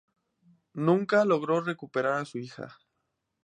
Nunca 0.73 1.25
logró 1.25 1.61
recuperar 1.61 2.13
a 2.13 2.25
su 2.25 2.39
hija. 2.39 2.79